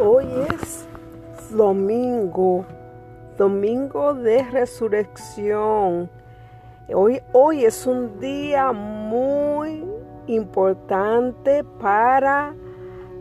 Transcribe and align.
Hoy 0.00 0.26
es 0.52 0.88
domingo, 1.50 2.66
domingo 3.38 4.12
de 4.12 4.42
resurrección. 4.42 6.10
Hoy, 6.92 7.20
hoy 7.32 7.64
es 7.64 7.86
un 7.86 8.18
día 8.18 8.72
muy 8.72 9.84
importante 10.26 11.62
para 11.80 12.56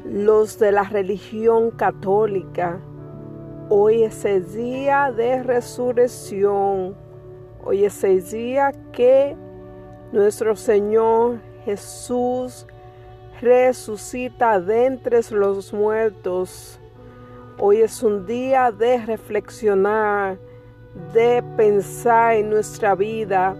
los 0.04 0.58
de 0.58 0.72
la 0.72 0.84
religión 0.84 1.70
católica. 1.70 2.80
Hoy 3.70 4.02
es 4.02 4.26
el 4.26 4.52
día 4.52 5.12
de 5.12 5.44
resurrección. 5.44 6.96
Hoy 7.64 7.86
es 7.86 8.04
el 8.04 8.28
día 8.28 8.72
que 8.92 9.38
nuestro 10.12 10.56
Señor 10.56 11.40
Jesús 11.66 12.66
resucita 13.44 14.58
de 14.58 14.86
entre 14.86 15.20
los 15.32 15.74
muertos. 15.74 16.80
Hoy 17.58 17.82
es 17.82 18.02
un 18.02 18.26
día 18.26 18.72
de 18.72 19.06
reflexionar, 19.06 20.38
de 21.14 21.44
pensar 21.58 22.36
en 22.36 22.50
nuestra 22.50 22.96
vida, 22.96 23.54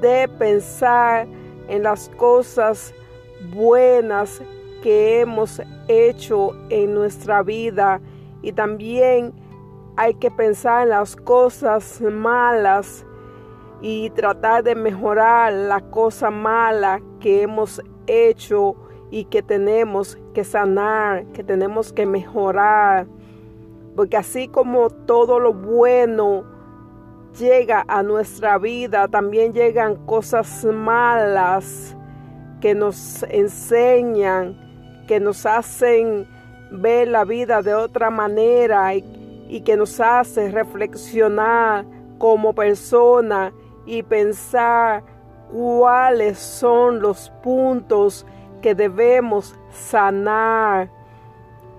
de 0.00 0.26
pensar 0.38 1.26
en 1.68 1.82
las 1.82 2.08
cosas 2.16 2.94
buenas 3.52 4.40
que 4.82 5.20
hemos 5.20 5.60
hecho 5.86 6.52
en 6.70 6.94
nuestra 6.94 7.42
vida 7.42 8.00
y 8.40 8.52
también 8.52 9.34
hay 9.98 10.14
que 10.14 10.30
pensar 10.30 10.84
en 10.84 10.90
las 10.90 11.14
cosas 11.14 12.00
malas 12.00 13.04
y 13.82 14.08
tratar 14.10 14.64
de 14.64 14.74
mejorar 14.74 15.52
la 15.52 15.82
cosa 15.90 16.30
mala 16.30 17.02
que 17.20 17.42
hemos 17.42 17.82
hecho 18.06 18.76
y 19.10 19.24
que 19.24 19.42
tenemos 19.42 20.18
que 20.34 20.44
sanar, 20.44 21.24
que 21.26 21.42
tenemos 21.42 21.92
que 21.92 22.06
mejorar. 22.06 23.06
Porque 23.96 24.16
así 24.16 24.48
como 24.48 24.90
todo 24.90 25.40
lo 25.40 25.52
bueno 25.52 26.44
llega 27.38 27.84
a 27.88 28.02
nuestra 28.02 28.58
vida, 28.58 29.08
también 29.08 29.52
llegan 29.52 29.96
cosas 30.06 30.64
malas 30.64 31.96
que 32.60 32.74
nos 32.74 33.22
enseñan, 33.24 34.56
que 35.06 35.18
nos 35.18 35.46
hacen 35.46 36.28
ver 36.70 37.08
la 37.08 37.24
vida 37.24 37.62
de 37.62 37.74
otra 37.74 38.10
manera 38.10 38.94
y, 38.94 39.62
que 39.64 39.76
nos 39.76 39.98
hace 39.98 40.50
reflexionar 40.50 41.84
como 42.18 42.54
persona 42.54 43.52
y 43.84 44.04
pensar 44.04 45.02
cuáles 45.50 46.38
son 46.38 47.00
los 47.00 47.30
puntos 47.42 48.24
que 48.60 48.74
debemos 48.74 49.54
sanar. 49.70 50.90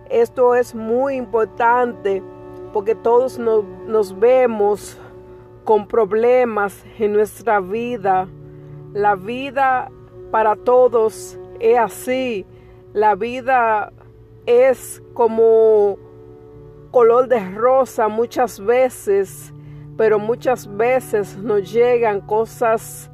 Esto 0.10 0.56
es 0.56 0.76
muy 0.76 1.16
importante 1.16 2.22
porque 2.74 2.96
todos 2.96 3.40
nos, 3.40 4.20
vemos 4.20 4.98
con 5.64 5.88
problemas 5.88 6.84
en 7.00 7.14
nuestra 7.14 7.60
vida. 7.60 8.28
La 8.94 9.16
vida 9.16 9.90
para 10.32 10.56
todos 10.56 11.38
es 11.60 11.78
así. 11.78 12.46
La 12.94 13.16
vida 13.16 13.92
es 14.46 15.02
como 15.14 15.98
color 16.92 17.28
de 17.28 17.40
rosa 17.52 18.08
muchas 18.08 18.60
veces, 18.60 19.54
pero 19.98 20.20
muchas 20.20 20.68
veces 20.76 21.38
nos 21.38 21.72
llegan 21.72 22.22
cosas 22.22 23.10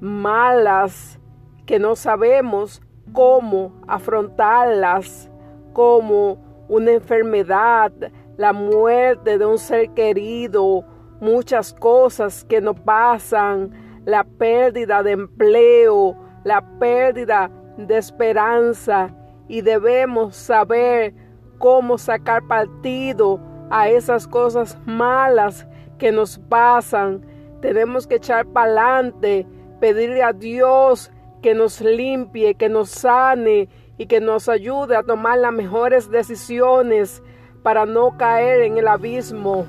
malas 0.00 1.18
que 1.66 1.78
no 1.78 1.96
sabemos 1.96 2.82
cómo 3.12 3.72
afrontarlas 3.86 5.30
como 5.72 6.38
una 6.68 6.92
enfermedad, 6.92 7.92
la 8.36 8.52
muerte 8.52 9.38
de 9.38 9.46
un 9.46 9.58
ser 9.58 9.90
querido, 9.90 10.84
muchas 11.20 11.72
cosas 11.72 12.44
que 12.44 12.60
nos 12.60 12.78
pasan, 12.80 13.70
la 14.04 14.24
pérdida 14.24 15.02
de 15.02 15.12
empleo, 15.12 16.16
la 16.44 16.62
pérdida 16.78 17.50
de 17.76 17.96
esperanza 17.96 19.14
y 19.48 19.60
debemos 19.60 20.36
saber 20.36 21.14
cómo 21.58 21.98
sacar 21.98 22.46
partido 22.46 23.40
a 23.70 23.88
esas 23.88 24.26
cosas 24.28 24.78
malas 24.84 25.66
que 25.98 26.12
nos 26.12 26.38
pasan. 26.38 27.24
Tenemos 27.60 28.06
que 28.06 28.16
echar 28.16 28.46
para 28.46 28.66
adelante, 28.66 29.46
pedirle 29.80 30.22
a 30.22 30.32
Dios 30.32 31.10
que 31.44 31.54
nos 31.54 31.82
limpie, 31.82 32.54
que 32.54 32.70
nos 32.70 32.88
sane 32.88 33.68
y 33.98 34.06
que 34.06 34.18
nos 34.18 34.48
ayude 34.48 34.96
a 34.96 35.02
tomar 35.02 35.38
las 35.38 35.52
mejores 35.52 36.10
decisiones 36.10 37.22
para 37.62 37.84
no 37.84 38.16
caer 38.16 38.62
en 38.62 38.78
el 38.78 38.88
abismo. 38.88 39.66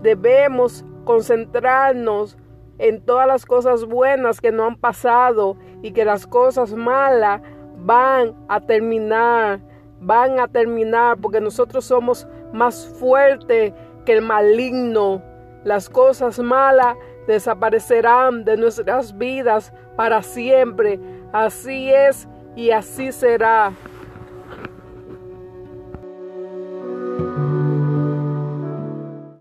Debemos 0.00 0.84
concentrarnos 1.04 2.38
en 2.78 3.04
todas 3.04 3.26
las 3.26 3.44
cosas 3.44 3.84
buenas 3.84 4.40
que 4.40 4.52
nos 4.52 4.68
han 4.68 4.76
pasado 4.76 5.56
y 5.82 5.90
que 5.90 6.04
las 6.04 6.24
cosas 6.24 6.72
malas 6.72 7.42
van 7.78 8.36
a 8.46 8.60
terminar, 8.60 9.58
van 10.00 10.38
a 10.38 10.46
terminar 10.46 11.18
porque 11.20 11.40
nosotros 11.40 11.84
somos 11.84 12.28
más 12.52 12.86
fuertes 13.00 13.72
que 14.06 14.12
el 14.12 14.22
maligno. 14.22 15.20
Las 15.64 15.90
cosas 15.90 16.38
malas 16.38 16.96
desaparecerán 17.28 18.42
de 18.44 18.56
nuestras 18.56 19.16
vidas 19.16 19.72
para 19.96 20.22
siempre. 20.22 20.98
Así 21.30 21.90
es 21.90 22.26
y 22.56 22.70
así 22.70 23.12
será. 23.12 23.72